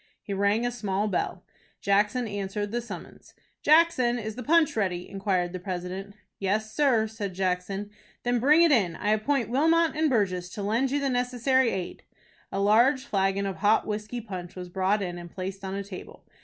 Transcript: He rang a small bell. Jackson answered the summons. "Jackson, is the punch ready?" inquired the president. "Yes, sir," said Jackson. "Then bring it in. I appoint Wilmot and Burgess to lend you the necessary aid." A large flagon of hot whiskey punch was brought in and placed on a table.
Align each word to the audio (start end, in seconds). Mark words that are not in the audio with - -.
He 0.23 0.33
rang 0.33 0.65
a 0.65 0.71
small 0.71 1.07
bell. 1.07 1.43
Jackson 1.79 2.27
answered 2.27 2.71
the 2.71 2.81
summons. 2.81 3.35
"Jackson, 3.61 4.17
is 4.17 4.33
the 4.35 4.41
punch 4.41 4.75
ready?" 4.75 5.07
inquired 5.07 5.53
the 5.53 5.59
president. 5.59 6.15
"Yes, 6.39 6.73
sir," 6.73 7.05
said 7.05 7.35
Jackson. 7.35 7.91
"Then 8.23 8.39
bring 8.39 8.63
it 8.63 8.71
in. 8.71 8.95
I 8.95 9.11
appoint 9.11 9.51
Wilmot 9.51 9.91
and 9.95 10.09
Burgess 10.09 10.49
to 10.53 10.63
lend 10.63 10.89
you 10.89 10.99
the 10.99 11.11
necessary 11.11 11.69
aid." 11.69 12.01
A 12.51 12.59
large 12.59 13.05
flagon 13.05 13.45
of 13.45 13.57
hot 13.57 13.85
whiskey 13.85 14.21
punch 14.21 14.55
was 14.55 14.69
brought 14.69 15.03
in 15.03 15.19
and 15.19 15.29
placed 15.29 15.63
on 15.63 15.75
a 15.75 15.83
table. 15.83 16.25